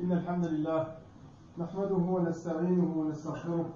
[0.00, 0.86] إن الحمد لله
[1.58, 3.68] نحمده ونستعينه ونستغفره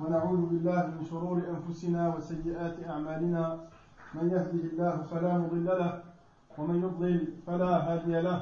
[0.00, 3.58] ونعوذ بالله من شرور أنفسنا وسيئات أعمالنا.
[4.14, 6.02] من يهده الله فلا مضل له
[6.58, 8.38] ومن يضلل فلا هادي له.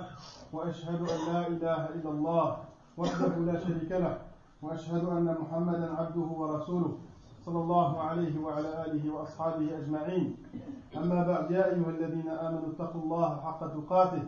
[0.53, 2.57] وأشهد أن لا إله إلا الله
[2.96, 4.19] وحده لا شريك له.
[4.62, 6.93] وأشهد أن محمدا عبده ورسوله
[7.45, 10.37] صلى الله عليه وعلى آله وأصحابه أجمعين.
[10.96, 14.23] أما بعد يا أيها الذين آمنوا اتقوا الله حق تقاته.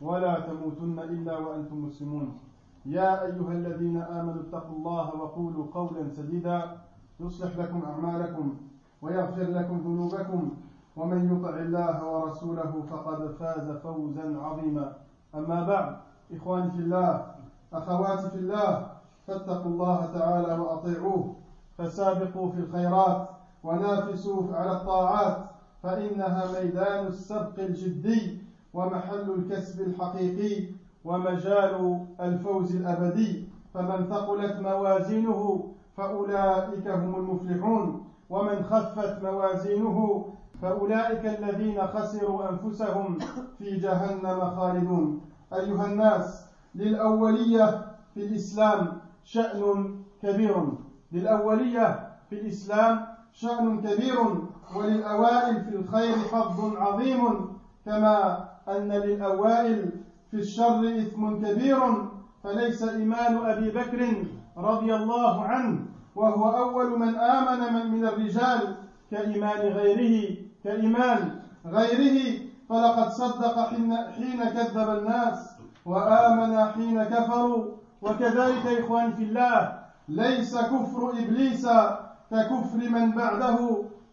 [0.00, 2.38] ولا تموتن إلا وأنتم مسلمون.
[2.86, 6.76] يا أيها الذين آمنوا اتقوا الله وقولوا قولا سديدا
[7.20, 8.54] يصلح لكم أعمالكم
[9.02, 10.50] ويغفر لكم ذنوبكم.
[10.96, 14.92] ومن يطع الله ورسوله فقد فاز فوزا عظيما.
[15.34, 15.96] أما بعد
[16.32, 17.26] إخواني في الله
[17.72, 18.90] أخواتي في الله
[19.26, 21.34] فاتقوا الله تعالى وأطيعوه
[21.78, 23.28] فسابقوا في الخيرات
[23.64, 25.36] ونافسوا على الطاعات
[25.82, 28.47] فإنها ميدان السبق الجدي.
[28.74, 30.68] ومحل الكسب الحقيقي
[31.04, 33.48] ومجال الفوز الأبدي.
[33.74, 38.04] فمن ثقلت موازينه فأولئك هم المفلحون.
[38.30, 40.28] ومن خفت موازينه
[40.62, 43.18] فأولئك الذين خسروا أنفسهم
[43.58, 45.20] في جهنم خالدون.
[45.52, 50.72] أيها الناس للأولية في الإسلام شأن كبير.
[51.12, 54.18] للأولية في الإسلام شأن كبير.
[54.76, 57.57] وللأوائل في الخير فضل عظيم.
[57.88, 59.90] كما أن للأوائل
[60.30, 61.78] في الشر إثم كبير
[62.44, 64.24] فليس إيمان أبي بكر
[64.56, 65.80] رضي الله عنه
[66.16, 68.76] وهو أول من آمن من, من الرجال
[69.10, 72.38] كإيمان غيره كإيمان غيره.
[72.68, 77.64] فلقد صدق حين, حين كذب الناس وآمن حين كفروا.
[78.02, 81.66] وكذلك إخواني في الله ليس كفر إبليس
[82.30, 83.58] ككفر من بعده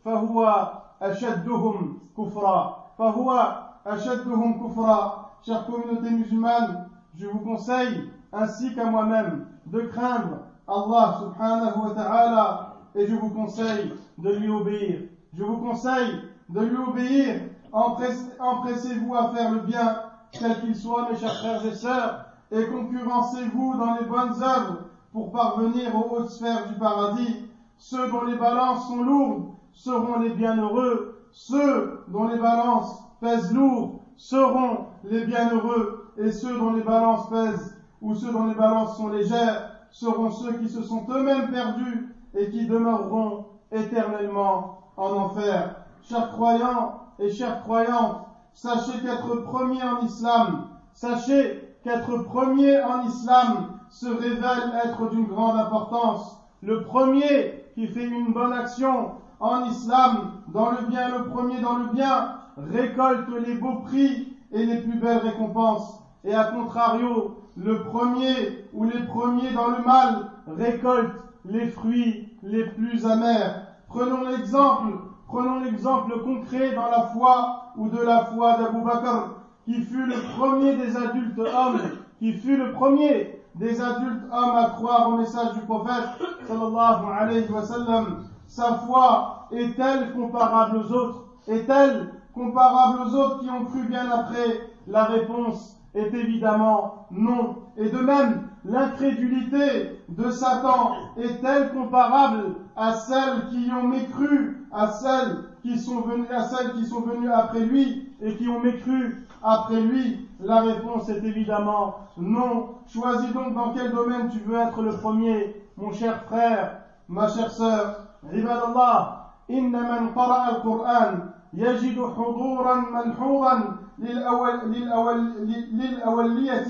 [0.05, 2.85] فهو أشدهم كفرا.
[2.97, 3.55] فهو
[3.86, 5.22] ashadduhum kufra.
[5.45, 12.73] Chère communauté musulmane, je vous conseille, ainsi qu'à moi-même, de craindre Allah subhanahu wa ta'ala
[12.95, 15.01] et je vous conseille de lui obéir.
[15.34, 17.41] Je vous conseille de lui obéir.
[17.72, 19.97] Empressez-vous à faire le bien,
[20.31, 24.78] quel qu'il soit, mes chers frères et sœurs, et concurrencez-vous dans les bonnes œuvres
[25.12, 27.45] pour parvenir aux hautes sphères du paradis.
[27.78, 31.22] Ceux dont les balances sont lourdes seront les bienheureux.
[31.31, 36.13] Ceux dont les balances pèsent lourd seront les bienheureux.
[36.17, 40.53] Et ceux dont les balances pèsent ou ceux dont les balances sont légères seront ceux
[40.53, 45.75] qui se sont eux-mêmes perdus et qui demeureront éternellement en enfer.
[46.01, 53.79] Chers croyants et chères croyantes, sachez qu'être premier en islam, sachez qu'être premier en islam
[53.89, 56.41] se révèle être d'une grande importance.
[56.61, 61.77] Le premier qui fait une bonne action en islam, dans le bien, le premier dans
[61.77, 65.99] le bien, récolte les beaux prix et les plus belles récompenses.
[66.23, 72.65] Et à contrario, le premier ou les premiers dans le mal récoltent les fruits les
[72.65, 73.67] plus amers.
[73.88, 79.81] Prenons l'exemple, prenons l'exemple concret dans la foi ou de la foi d'Abu Bakr, qui
[79.81, 81.79] fut le premier des adultes hommes,
[82.19, 86.09] qui fut le premier des adultes hommes à croire au message du prophète,
[86.47, 88.25] sallallahu alayhi wa sallam.
[88.47, 91.23] Sa foi est-elle comparable aux autres?
[91.47, 97.56] Est-elle comparable aux autres qui ont cru bien après La réponse est évidemment non.
[97.78, 105.45] Et de même, l'incrédulité de Satan est-elle comparable à celles qui ont mécru, à celles
[105.63, 110.29] qui sont venues, après lui et qui ont mécru après lui?
[110.40, 112.75] La réponse est évidemment non.
[112.88, 117.51] Choisis donc dans quel domaine tu veux être le premier, mon cher frère, ma chère
[117.51, 118.01] sœur.
[118.29, 125.25] Ribadallah, inna man al-Qur'an يجد حضورا ملحوظا للأول للأول
[125.71, 126.63] للأولية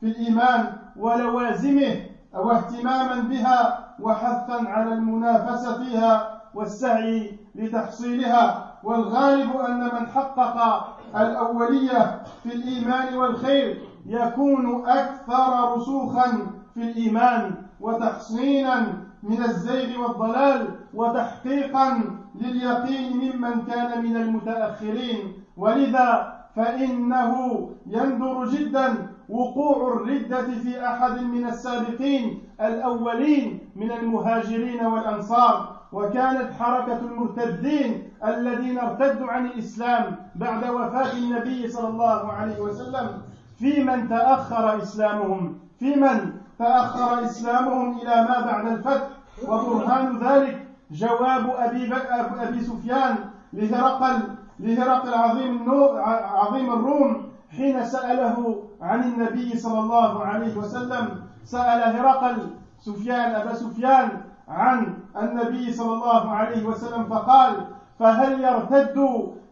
[0.00, 1.96] في الإيمان ولوازمه
[2.34, 8.72] واهتماما بها وحثا على المنافسة فيها والسعي لتحصيلها.
[8.84, 18.86] والغالب أن من حقق الأولية في الإيمان والخير يكون أكثر رسوخا في الإيمان وتحصينا
[19.22, 22.00] من الزيغ والضلال وتحقيقا
[22.40, 25.32] لليقين ممن كان من المتأخرين.
[25.56, 27.34] ولذا فإنه
[27.86, 35.82] يندر جدا وقوع الردة في أحد من السابقين الأولين من المهاجرين والأنصار.
[35.92, 43.08] وكانت حركة المرتدين الذين ارتدوا عن الإسلام بعد وفاة النبي صلى الله عليه وسلم
[43.58, 49.08] في من تأخر إسلامهم في من؟ تأخر إسلامهم إلى ما بعد الفتح
[49.48, 51.94] وبرهان ذلك جواب أبي,
[52.48, 53.14] أبي سفيان
[53.52, 54.18] لهرقل
[54.60, 55.70] لهرقل عظيم
[56.42, 62.50] عظيم الروم حين سأله عن النبي صلى الله عليه وسلم سأل هرقل
[62.80, 64.08] سفيان أبا سفيان
[64.48, 67.66] عن النبي صلى الله عليه وسلم فقال
[67.98, 68.98] فهل يرتد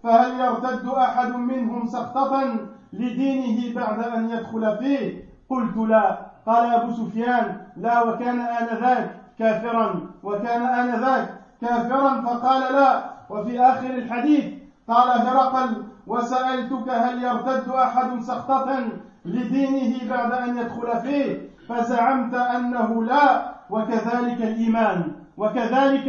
[0.02, 2.56] فهل يرتد أحد منهم سقطة
[2.92, 6.30] لدينه بعد أن يدخل فيه؟ قلت لا.
[6.46, 13.10] قال أبو سفيان لا وكان آنذاك كافرا وكان آنذاك كافرا فقال لا.
[13.31, 14.54] وفي آخر الحديث
[14.88, 18.82] قال هرقل وسألتك هل يرتد أحد سخطة
[19.25, 25.12] لدينه بعد أن يدخل فيه؟ فزعمت أنه لا وكذلك الإيمان.
[25.36, 26.08] وكذلك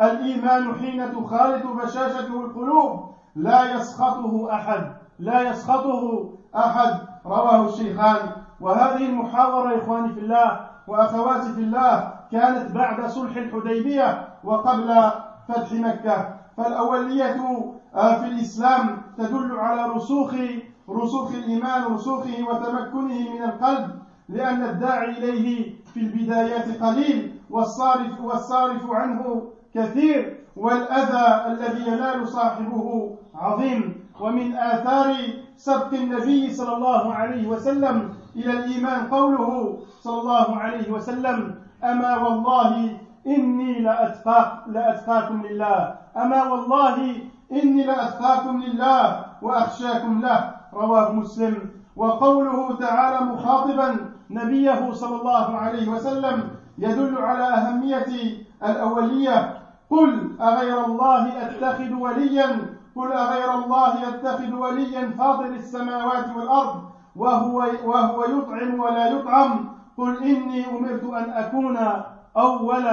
[0.00, 6.94] الإيمان حين تخالط بشاشته القلوب لا يسخطه أحد لا يسخطه أحد.
[7.26, 8.18] رواه الشيخان.
[8.60, 15.10] وهذه المحاورة إخواني في الله وأخواتي في الله كانت بعد صلح الحديبية وقبل
[15.48, 16.28] فتح مكة.
[16.56, 17.36] فالأولية
[17.94, 20.34] في الإسلام تدل على رسوخ
[20.90, 23.90] رسوخ الإيمان رسوخه وتمكنه من القلب
[24.28, 29.42] لأن الداعي إليه في البدايات قليل والصارف والصارف عنه
[29.74, 34.00] كثير والأذى الذي ينال صاحبه عظيم.
[34.20, 35.14] ومن آثار
[35.56, 39.06] سبق النبي صلى الله عليه وسلم إلى الإيمان.
[39.10, 41.54] قوله صلى الله عليه وسلم
[41.84, 42.96] أما والله
[43.26, 45.94] إني لأتقاك لأتقاكم لله.
[46.16, 46.96] أما والله
[47.52, 50.54] إني لأتقاكم لله وأخشاكم له.
[50.74, 51.70] رواه مسلم.
[51.96, 53.96] وقوله تعالى مخاطبا
[54.30, 58.06] نبيه صلى الله عليه وسلم يدل على أهمية
[58.62, 59.60] الأولية.
[59.90, 62.56] قل أغير الله أتخذ وليا؟
[62.96, 66.82] قل أغير الله يتخذ وليا فاطر السماوات والأرض؟
[67.15, 71.77] وهو, وهو يطعم ولا يطعم قل إني أمرت أن أكون
[72.37, 72.85] أول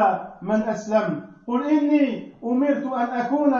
[0.42, 3.54] من أسلم قل إني أمرت أن أكون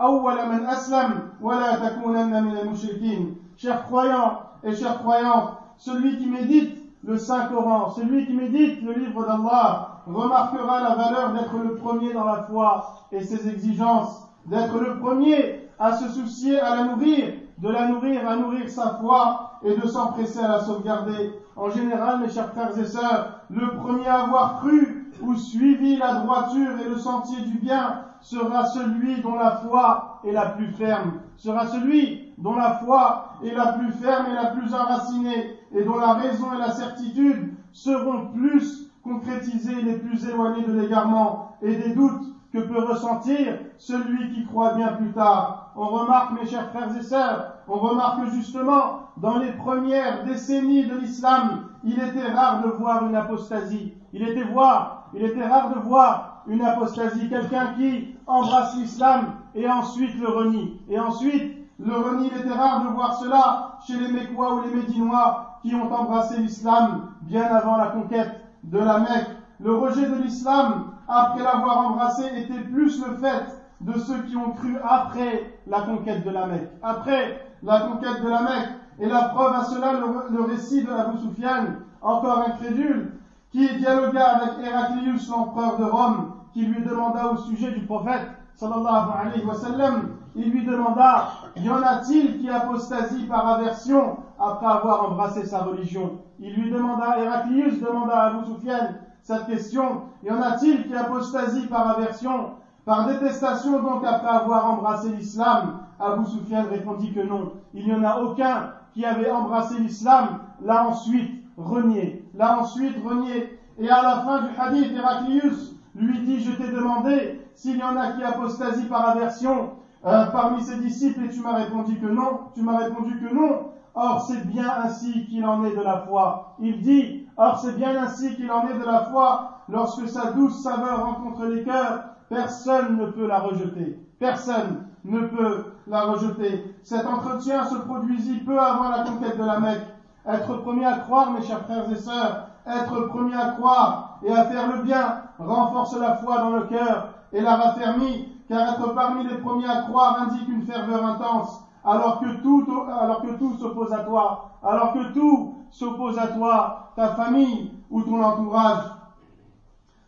[0.00, 6.78] أول من أسلم ولا تكونن من المشركين Chers croyants et chers croyantes, celui qui médite
[7.02, 12.24] le Saint-Coran, celui qui médite le livre d'Allah, remarquera la valeur d'être le premier dans
[12.24, 17.68] la foi et ses exigences, d'être le premier à se soucier à la nourrir, de
[17.68, 21.33] la nourrir, à nourrir sa foi et de s'empresser à la sauvegarder.
[21.55, 26.15] En général, mes chers frères et sœurs, le premier à avoir cru ou suivi la
[26.15, 31.13] droiture et le sentier du bien sera celui dont la foi est la plus ferme,
[31.35, 35.97] sera celui dont la foi est la plus ferme et la plus enracinée, et dont
[35.97, 41.93] la raison et la certitude seront plus concrétisées les plus éloignées de l'égarement et des
[41.93, 42.23] doutes
[42.53, 45.73] que peut ressentir celui qui croit bien plus tard.
[45.75, 50.97] On remarque, mes chers frères et sœurs, on remarque justement dans les premières décennies de
[50.97, 53.93] l'islam, il était rare de voir une apostasie.
[54.13, 60.79] Il était rare de voir une apostasie, quelqu'un qui embrasse l'islam et ensuite le renie.
[60.89, 64.75] Et ensuite, le renie, il était rare de voir cela chez les Mécois ou les
[64.75, 69.29] Médinois qui ont embrassé l'islam bien avant la conquête de la Mecque.
[69.59, 73.45] Le rejet de l'islam après l'avoir embrassé, était plus le fait
[73.81, 76.69] de ceux qui ont cru après la conquête de la Mecque.
[76.81, 78.69] Après la conquête de la Mecque.
[78.99, 81.65] Et la preuve à cela, le, récit de Abu Sufyan,
[82.01, 83.13] encore incrédule,
[83.51, 89.09] qui dialogua avec Héraclius, l'empereur de Rome, qui lui demanda au sujet du prophète, sallallahu
[89.19, 95.11] alayhi wa sallam, il lui demanda, y en a-t-il qui apostasie par aversion après avoir
[95.11, 96.19] embrassé sa religion?
[96.39, 100.03] Il lui demanda, Héraclius demanda à Abu Sufyan, cette question.
[100.23, 102.51] Y en a-t-il qui apostasie par aversion,
[102.85, 105.79] par détestation donc après avoir embrassé l'islam?
[105.99, 107.53] Abu Sufyan répondit que non.
[107.73, 113.59] Il n'y en a aucun qui avait embrassé l'islam, l'a ensuite renié, l'a ensuite renié.
[113.79, 117.97] Et à la fin du hadith, Héraclius lui dit, je t'ai demandé s'il y en
[117.97, 119.71] a qui apostasie par aversion
[120.05, 123.69] euh, parmi ses disciples et tu m'as répondu que non, tu m'as répondu que non.
[123.95, 126.55] Or c'est bien ainsi qu'il en est de la foi.
[126.59, 129.61] Il dit, Or, c'est bien ainsi qu'il en est de la foi.
[129.69, 133.97] Lorsque sa douce saveur rencontre les cœurs, personne ne peut la rejeter.
[134.19, 136.75] Personne ne peut la rejeter.
[136.83, 139.87] Cet entretien se produisit peu avant la conquête de la Mecque.
[140.25, 144.45] Être premier à croire, mes chers frères et sœurs, être premier à croire et à
[144.45, 149.25] faire le bien renforce la foi dans le cœur et la raffermit, car être parmi
[149.25, 154.93] les premiers à croire indique une ferveur intense, alors que tout s'oppose à toi, alors
[154.93, 158.83] que tout s'oppose à toi, ta famille ou ton entourage.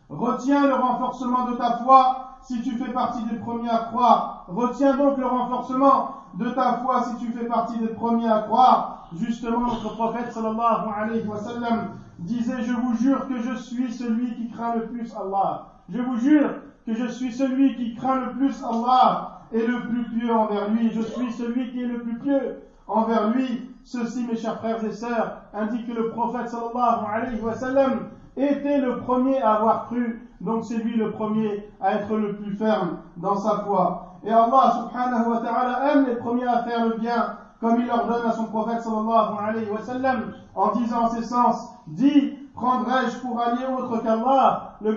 [0.09, 4.34] Retiens le renforcement de ta foi si tu fais partie des premiers à croire.
[4.47, 9.07] Retiens donc le renforcement de ta foi si tu fais partie des premiers à croire.
[9.15, 14.35] Justement, notre prophète sallallahu alayhi wa sallam disait, je vous jure que je suis celui
[14.35, 15.67] qui craint le plus Allah.
[15.89, 16.49] Je vous jure
[16.85, 20.91] que je suis celui qui craint le plus Allah et le plus pieux envers lui.
[20.91, 23.71] Je suis celui qui est le plus pieux envers lui.
[23.83, 28.79] Ceci, mes chers frères et sœurs, indique que le prophète sallallahu alayhi wa sallam était
[28.79, 32.97] le premier à avoir cru, donc c'est lui le premier à être le plus ferme
[33.17, 34.04] dans sa foi.
[34.25, 38.25] Et Allah subhanahu wa ta'ala aime les premiers à faire le bien, comme il ordonne
[38.25, 43.39] à son prophète sallallahu alayhi wa sallam, en disant en ces sens, dis, prendrai-je pour
[43.39, 44.95] allié autre qu'Allah, le,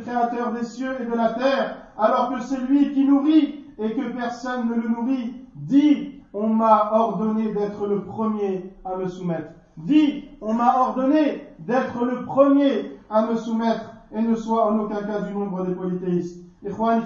[0.00, 4.12] créateur des cieux et de la terre, alors que c'est lui qui nourrit et que
[4.16, 9.50] personne ne le nourrit, dis, on m'a ordonné d'être le premier à me soumettre.
[9.76, 15.02] Dis, on m'a ordonné d'être le premier à me soumettre et ne sois en aucun
[15.02, 16.46] cas du nombre des polythéistes.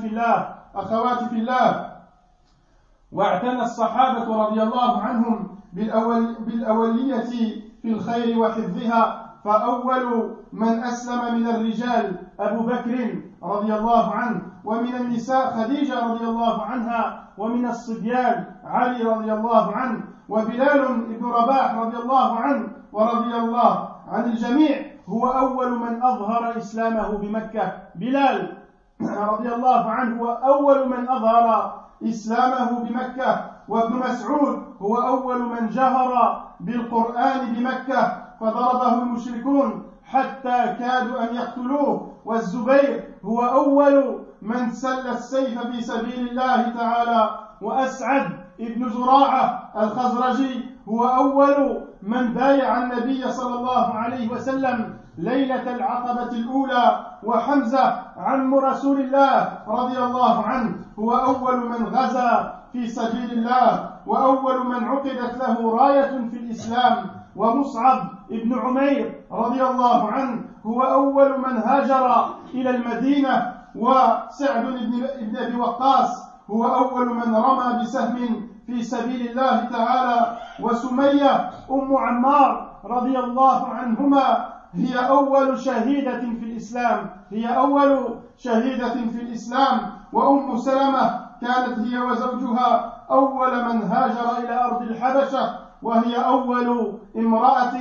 [0.02, 1.94] Fillah, أخواتي في الله.
[3.12, 7.20] واعتنى الصحابة رضي الله عنهم بالأول بالأولية
[7.82, 15.50] في الخير وحفظها فأول من أسلم من الرجال أبو بكر رضي الله عنه ومن النساء
[15.50, 22.36] خديجة رضي الله عنها ومن الصبيان علي رضي الله عنه وبلال بن رباح رضي الله
[22.36, 24.76] عنه ورضي الله عن الجميع
[25.08, 27.72] هو أول من أظهر إسلامه بمكة.
[27.94, 28.63] بلال
[29.08, 36.42] رضي الله عنه هو أول من أظهر إسلامه بمكة وابن مسعود هو أول من جهر
[36.60, 42.10] بالقرآن بمكة فضربه المشركون حتى كادوا أن يقتلوه.
[42.24, 47.30] والزبير هو أول من سل السيف في سبيل الله تعالى.
[47.62, 48.30] وأسعد
[48.60, 57.06] ابن زراعة الخزرجي هو أول من بايع النبي صلى الله عليه وسلم ليلة العقبة الأولى
[57.22, 64.66] وحمزة عم رسول الله رضي الله عنه هو أول من غزا في سبيل الله وأول
[64.66, 66.96] من عقدت له راية في الإسلام
[67.36, 74.64] ومصعب ابن عمير رضي الله عنه هو أول من هاجر إلى المدينة وسعد
[75.20, 82.74] بن أبي وقاص هو أول من رمى بسهم في سبيل الله تعالى وسمية أم عمار
[82.84, 87.10] رضي الله عنهما هي أول شهيدة في الإسلام.
[87.30, 89.80] هي أول شهيدة في الإسلام.
[90.12, 97.72] وأم سلمة كانت هي وزوجها أول من هاجر إلى أرض الحبشة وهي أول امرأة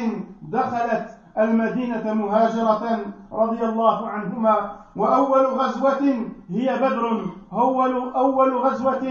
[0.41, 2.99] دخلت المدينة مهاجرة
[3.31, 4.71] رضي الله عنهما.
[4.95, 6.01] وأول غزوة
[6.49, 7.25] هي بدر.
[7.53, 9.03] أول أول غزوة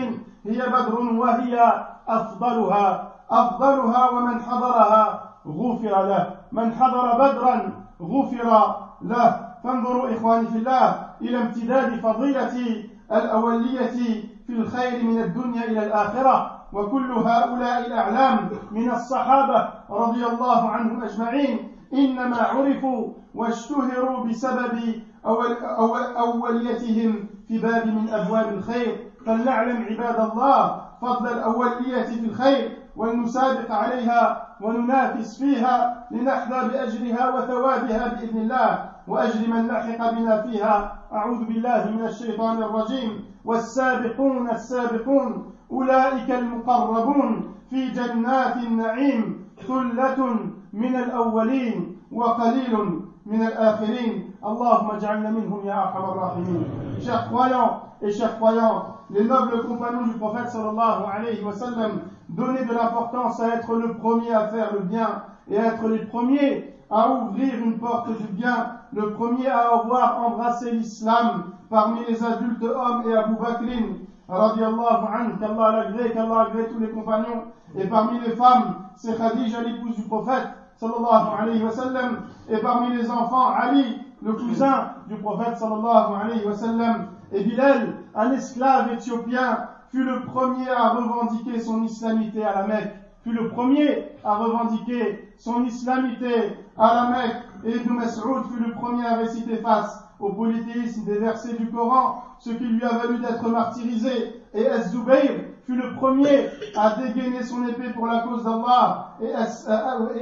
[0.47, 3.13] هي بدر وهي أفضلها.
[3.31, 6.42] أفضلها ومن حضرها غفر له.
[6.53, 9.49] من حضر بدرا غفر له.
[9.65, 16.59] فانظروا إخواني في الله إلى امتداد فضيلة الأولية في الخير من الدنيا إلى الآخرة.
[16.73, 21.59] وكل هؤلاء الأعلام من الصحابة رضي الله عنهم أجمعين.
[21.95, 29.11] إنما عرفوا واشتهروا بسبب أول أول أوليتهم في باب من أبواب الخير.
[29.27, 38.39] فلنعلم عباد الله فضل الأولية في الخير ولنسابق عليها وننافس فيها لنحظى بأجرها وثوابها بإذن
[38.39, 38.91] الله.
[39.09, 40.99] وأجر من لحق بنا فيها.
[41.13, 43.25] أعوذ بالله من الشيطان الرجيم.
[43.45, 45.53] والسابقون السابقون.
[45.73, 49.45] أولئك المقربون في جنات النعيم.
[49.67, 50.37] ثلة
[50.73, 51.97] من الأولين.
[52.13, 56.64] وقليل من الآخرين اللهم اجعلنا منهم يا أرحم الراحمين
[57.02, 61.92] Chers croyants et chers croyants, les nobles compagnons du prophète sallallahu alayhi wa sallam
[62.30, 66.06] donnaient de l'importance à être le premier à faire le bien et à être les
[66.06, 72.24] premiers à ouvrir une porte du bien, le premier à avoir embrassé l'islam parmi les
[72.24, 73.98] adultes hommes et Abu Bakrin,
[74.30, 77.44] radiallahu anhu, qu'Allah l'agrée, qu'Allah agrée tous les compagnons,
[77.78, 80.48] et parmi les femmes, c'est Khadija, l'épouse du prophète,
[80.79, 82.17] sallallahu
[82.49, 89.69] et parmi les enfants, Ali, le cousin du prophète, sallallahu et Bilal, un esclave éthiopien,
[89.91, 95.33] fut le premier à revendiquer son islamité à la Mecque, fut le premier à revendiquer
[95.39, 100.33] son islamité à la Mecque, et Ibn Mas'ud fut le premier à réciter face au
[100.33, 105.77] polythéisme des versets du Coran, ce qui lui a valu d'être martyrisé, et Az-Zubayr fut
[105.77, 109.35] le premier à dégainer son épée pour la cause d'Allah, et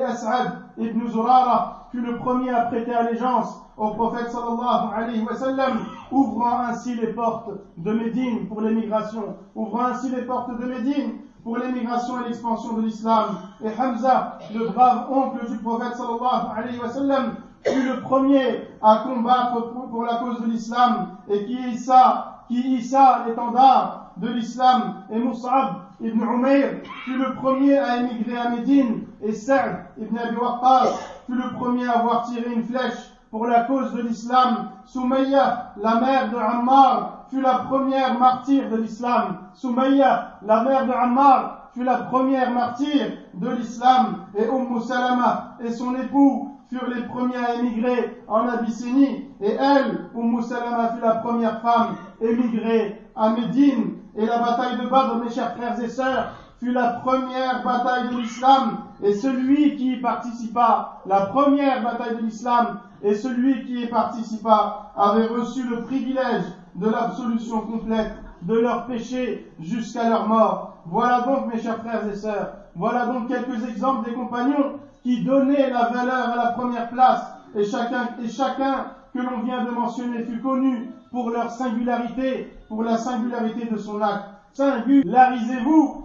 [0.02, 5.78] As'ad ibn Zurara fut le premier à prêter allégeance au prophète sallallahu alayhi wa sallam,
[6.12, 11.56] ouvrant ainsi les portes de Médine pour l'émigration, ouvrant ainsi les portes de Médine pour
[11.56, 13.38] l'émigration et l'expansion de l'islam.
[13.64, 19.04] Et Hamza, le brave oncle du prophète sallallahu alayhi wa sallam, fut le premier à
[19.06, 25.02] combattre pour, la cause de l'islam et qui hissa, qui hissa l'étendard de l'islam.
[25.10, 30.36] Et Mus'ab ibn Umayr fut le premier à émigrer à Médine et Sa'd ibn Abi
[30.36, 30.92] Waqqas
[31.26, 34.70] fut le premier à avoir tiré une flèche pour la cause de l'islam.
[34.84, 39.38] Soumaïa, la mère de Ammar, fut la première martyre de l'islam.
[39.54, 45.70] Soumaïa, la mère de Ammar, fut la première martyre de l'islam et Umm Salama et
[45.70, 51.16] son époux furent les premiers à émigrer en Abyssinie et elle, Umm Salama, fut la
[51.16, 56.32] première femme émigrée à Médine et la bataille de Badr, mes chers frères et sœurs,
[56.58, 62.22] fut la première bataille de l'islam et celui qui y participa, la première bataille de
[62.22, 68.12] l'islam et celui qui y participa avait reçu le privilège de l'absolution complète
[68.42, 70.74] de leurs péchés jusqu'à leur mort.
[70.86, 75.70] Voilà donc, mes chers frères et sœurs, voilà donc quelques exemples des compagnons qui donnaient
[75.70, 77.22] la valeur à la première place
[77.54, 82.84] et chacun, et chacun que l'on vient de mentionner fut connu pour leur singularité, pour
[82.84, 84.26] la singularité de son acte.
[84.52, 86.04] Singularisez-vous,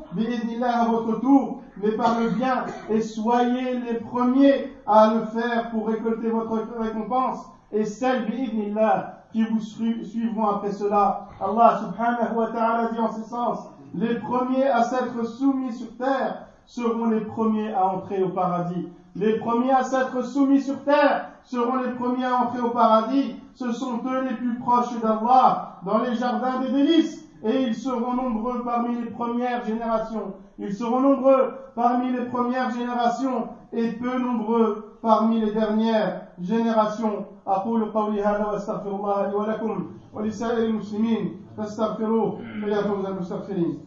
[0.60, 5.70] là à votre tour, mais par le bien, et soyez les premiers à le faire
[5.70, 8.26] pour récolter votre récompense, et celle,
[8.74, 11.28] là qui vous suivront après cela.
[11.40, 13.60] Allah subhanahu wa ta'ala dit en ce sens,
[13.94, 18.88] les premiers à s'être soumis sur terre seront les premiers à entrer au paradis.
[19.17, 23.37] Les premiers à s'être soumis sur terre seront les premiers à entrer au paradis.
[23.55, 27.25] Ce sont eux les plus proches d'Allah dans les jardins des délices.
[27.43, 30.35] Et ils seront nombreux parmi les premières générations.
[30.59, 37.27] Ils seront nombreux parmi les premières générations et peu nombreux parmi les dernières générations.
[37.47, 43.79] أقول قولي هذا واستغفر الله لي ولكم ولسائر المسلمين فاستغفروه فيا فوز المستغفرين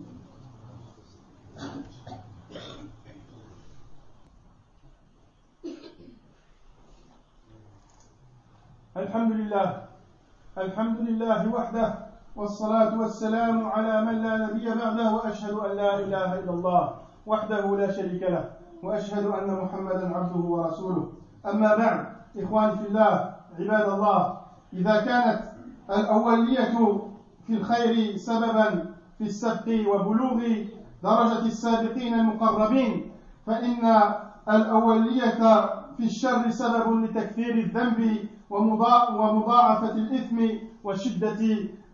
[8.99, 9.69] الحمد لله.
[10.59, 11.95] الحمد لله وحده
[12.37, 16.83] والصلاة والسلام على من لا نبي بعده وأشهد أن لا إله إلا الله
[17.27, 18.45] وحده لا شريك له
[18.83, 21.13] وأشهد أن محمدا عبده ورسوله.
[21.47, 22.07] أما بعد
[22.39, 24.21] إخواني في الله عباد الله
[24.73, 25.41] إذا كانت
[25.91, 26.75] الأولية
[27.47, 28.69] في الخير سببا
[29.19, 30.39] في السبق وبلوغ
[31.03, 33.11] درجة السابقين المقربين
[33.47, 33.83] فإن
[34.51, 35.41] الأولية
[35.97, 40.39] في الشر سبب لتكثير الذنب ومضاعفة الإثم
[40.85, 41.41] وشدة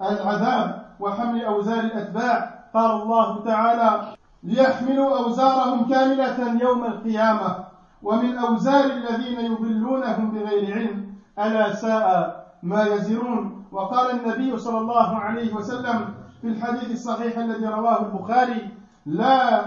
[0.03, 2.65] العذاب وحمل أوزار الأتباع.
[2.75, 7.57] قال الله تعالى ليحملوا أوزارهم كاملة يوم القيامة.
[8.03, 13.65] ومن أوزار الذين يضلونهم بغير علم ألا ساء ما يزرون.
[13.73, 18.69] وقال النبي صلى الله عليه وسلم في الحديث الصحيح الذي رواه البخاري
[19.07, 19.61] لا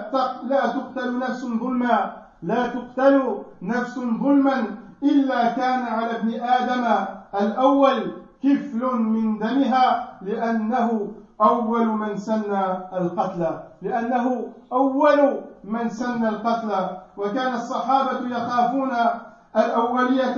[0.44, 2.28] لا تقتل نفس ظلما.
[2.44, 7.06] لا تقتل نفس ظلما إلا كان على ابن آدم
[7.42, 8.12] الأول
[8.44, 12.54] كفل من دمها لأنه أول من سن
[12.94, 13.48] القتل
[13.82, 16.72] لأنه أول من سن القتل.
[17.18, 18.92] وكان الصحابة يخافون
[19.58, 20.36] الأولية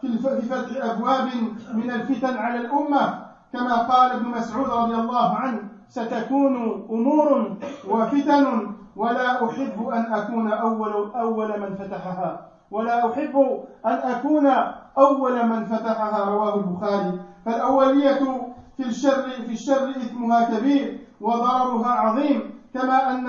[0.00, 1.28] في فتح أبواب
[1.74, 3.18] من الفتن على الأمة.
[3.52, 6.56] كما قال ابن مسعود رضي الله عنه ستكون
[6.90, 7.56] أمور
[7.88, 12.40] وفتن ولا أحب أن أكون أول أول من فتحها.
[12.70, 13.36] ولا أحب
[13.86, 14.46] أن أكون
[14.98, 17.20] أول من فتحها رواه البخاري.
[17.44, 18.20] فالأولية
[18.76, 23.26] في الشر في الشر إثمها كبير وضررها عظيم كما أن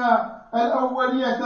[0.56, 1.40] الأولية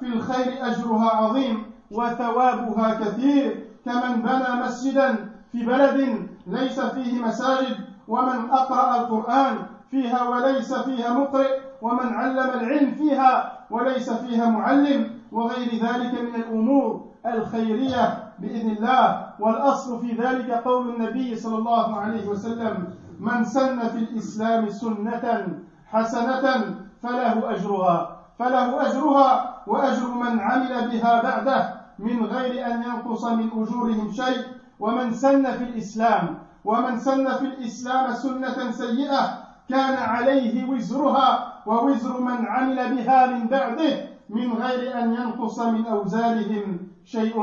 [0.00, 3.66] في الخير أجرها عظيم وثوابها كثير.
[3.84, 7.76] كمن بنى مسجدا في بلد ليس فيه مساجد
[8.08, 9.56] ومن أقرأ القرآن
[9.90, 17.11] فيها وليس فيها مقرئ ومن علم العلم فيها وليس فيها معلم وغير ذلك من الأمور.
[17.26, 23.98] الخيرية بإذن الله والأصل في ذلك قول النبي صلى الله عليه وسلم من سن في
[23.98, 25.46] الإسلام سنة
[25.86, 33.46] حسنة فله أجرها فله أجرها وأجر من عمل بها بعده من غير أن ينقص من
[33.46, 34.42] أجورهم شيء
[34.80, 42.46] ومن سن في الإسلام ومن سن في الإسلام سنة سيئة كان عليه وزرها ووزر من
[42.46, 47.35] عمل بها من بعده من غير أن ينقص من أوزارهم شيء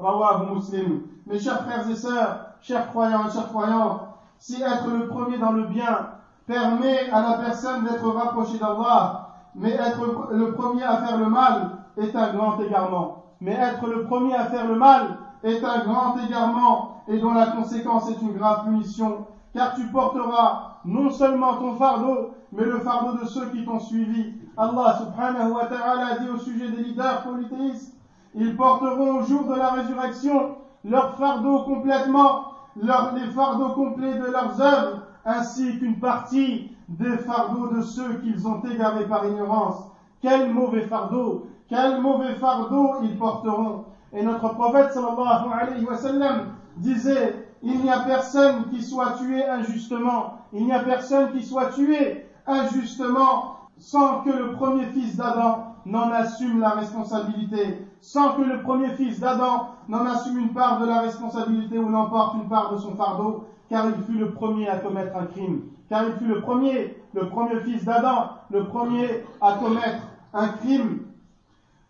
[0.00, 4.00] رواه مسلم Mes chers frères et sœurs, chers croyants et chers croyantes,
[4.38, 6.10] si être le premier dans le bien
[6.46, 11.78] permet à la personne d'être rapproché d'Allah, mais être le premier à faire le mal
[11.96, 13.24] est un grand égarement.
[13.40, 17.46] mais être le premier à faire le mal est un grand égarement et dont la
[17.46, 23.18] conséquence est une grave punition, car tu porteras non seulement ton fardeau, mais le fardeau
[23.18, 24.34] de ceux qui t'ont suivi.
[24.57, 27.93] Allah subhanahu wa ta'ala dit au sujet des leaders polythéistes,
[28.35, 34.59] ils porteront au jour de la résurrection leur fardeau complètement, les fardeaux complets de leurs
[34.61, 39.85] œuvres, ainsi qu'une partie des fardeaux de ceux qu'ils ont égarés par ignorance.
[40.21, 43.85] Quel mauvais fardeau quel mauvais fardeau ils porteront.
[44.11, 49.45] Et notre prophète sallallahu alayhi wa sallam disait, il n'y a personne qui soit tué
[49.45, 53.50] injustement, il n'y a personne qui soit tué injustement
[53.81, 59.19] sans que le premier fils d'Adam n'en assume la responsabilité, sans que le premier fils
[59.19, 63.43] d'Adam n'en assume une part de la responsabilité ou n'emporte une part de son fardeau,
[63.69, 67.27] car il fut le premier à commettre un crime, car il fut le premier, le
[67.27, 70.03] premier fils d'Adam, le premier à commettre
[70.35, 70.99] un crime.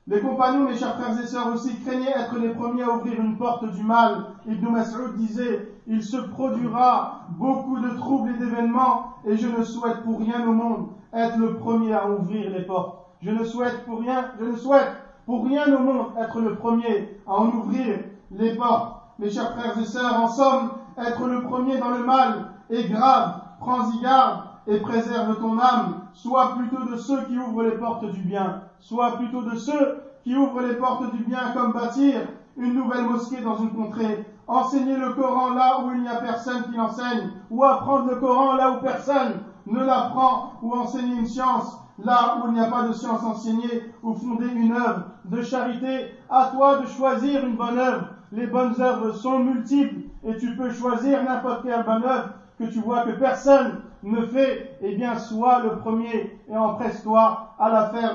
[0.07, 3.37] Les compagnons, mes chers frères et sœurs, aussi craignaient être les premiers à ouvrir une
[3.37, 4.23] porte du mal.
[4.47, 10.03] Ibn Mas'ud disait, il se produira beaucoup de troubles et d'événements, et je ne souhaite
[10.03, 12.97] pour rien au monde être le premier à ouvrir les portes.
[13.21, 14.91] Je ne souhaite pour rien, je ne souhaite
[15.25, 17.99] pour rien au monde être le premier à en ouvrir
[18.31, 18.97] les portes.
[19.19, 23.41] Mes chers frères et sœurs, en somme, être le premier dans le mal est grave.
[23.59, 26.01] Prends-y garde et préserve ton âme.
[26.13, 28.61] Sois plutôt de ceux qui ouvrent les portes du bien.
[28.79, 32.21] Sois plutôt de ceux qui ouvrent les portes du bien comme bâtir
[32.57, 34.25] une nouvelle mosquée dans une contrée.
[34.51, 37.29] Enseigner le Coran là où il n'y a personne qui l'enseigne.
[37.51, 40.51] Ou apprendre le Coran là où personne ne l'apprend.
[40.61, 43.81] Ou enseigner une science là où il n'y a pas de science enseignée.
[44.03, 46.11] Ou fonder une œuvre de charité.
[46.29, 48.07] À toi de choisir une bonne œuvre.
[48.33, 52.25] Les bonnes œuvres sont multiples et tu peux choisir n'importe quelle bonne œuvre
[52.57, 57.69] que tu vois que personne ne fait, eh bien, sois le premier et empresse-toi à
[57.69, 58.13] la faire,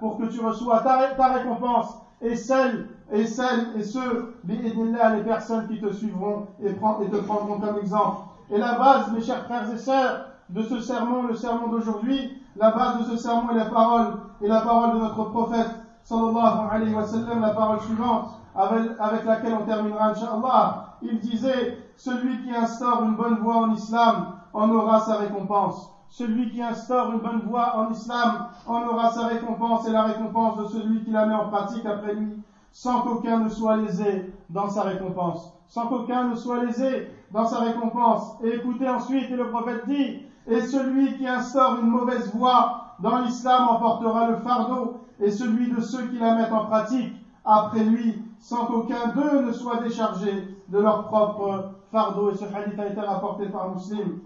[0.00, 5.66] pour que tu reçois ta, ta récompense et celle, et celles et ceux, les personnes
[5.68, 8.18] qui te suivront et, te prendront comme exemple.
[8.50, 12.70] Et la base, mes chers frères et sœurs, de ce sermon, le sermon d'aujourd'hui, la
[12.70, 15.70] base de ce sermon est la parole, et la parole de notre prophète,
[16.04, 20.84] sallallahu alayhi wa sallam, la parole suivante, avec, avec laquelle on terminera, inshallah.
[21.02, 25.90] Il disait, celui qui instaure une bonne voie en islam en aura sa récompense.
[26.08, 30.56] Celui qui instaure une bonne voie en islam en aura sa récompense et la récompense
[30.56, 34.69] de celui qui la met en pratique après lui, sans qu'aucun ne soit lésé dans
[34.69, 35.53] sa récompense.
[35.67, 38.37] Sans qu'aucun ne soit lésé dans sa récompense.
[38.43, 43.19] Et écoutez ensuite, et le prophète dit, et celui qui instaure une mauvaise voie dans
[43.19, 47.13] l'islam emportera le fardeau, et celui de ceux qui la mettent en pratique
[47.45, 52.31] après lui, sans qu'aucun d'eux ne soit déchargé de leur propre fardeau.
[52.31, 54.19] Et ce hadith a été rapporté par Muslim.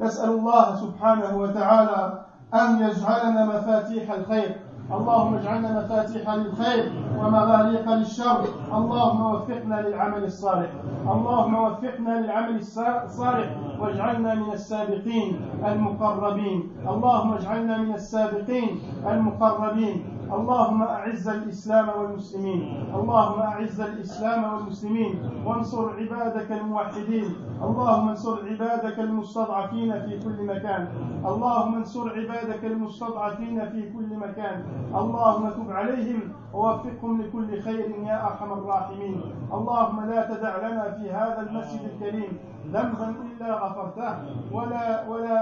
[0.00, 4.56] نسأل الله سبحانه وتعالى أن يجعلنا مفاتيح الخير
[4.91, 8.41] اللهم اجعلنا مفاتيح للخير ومغاليق للشر.
[8.73, 10.69] اللهم وفقنا للعمل الصالح.
[11.11, 16.71] اللهم وفقنا للعمل الصالح واجعلنا من السابقين المقربين.
[16.87, 20.16] اللهم اجعلنا من السابقين المقربين.
[20.27, 22.61] اللهم أعز الإسلام والمسلمين.
[22.95, 25.13] اللهم أعز الإسلام والمسلمين.
[25.45, 27.35] وانصر عبادك الموحدين.
[27.63, 30.87] اللهم انصر عبادك المستضعفين في كل مكان.
[31.25, 34.65] اللهم انصر عبادك المستضعفين في كل مكان.
[34.95, 36.19] اللهم تب عليهم
[36.53, 39.21] ووفقهم لكل خير يا أرحم الراحمين.
[39.53, 42.37] اللهم لا تدع لنا في هذا المسجد الكريم
[42.73, 44.11] ذنبا إلا غفرته
[44.51, 45.37] ولا ولا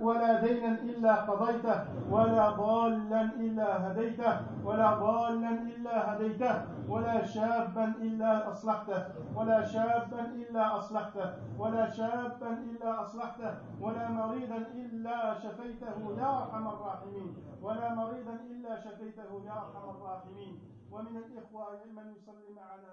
[0.00, 1.78] ولا دينا إلا قضيته
[2.10, 6.54] ولا ضالا إلا هديته ولا ضالا إلا هديته
[6.88, 9.00] ولا شابا إلا أصلحته
[9.36, 11.26] ولا شابا إلا أصلحته
[11.58, 19.30] ولا شابا إلا أصلحته ولا مريضا إلا شفيته يا أرحم الراحمين ولا مريضا إلا شفيته
[19.46, 20.54] يا أرحم الراحمين.
[20.94, 22.92] ومن الإخوة من يصلي معنا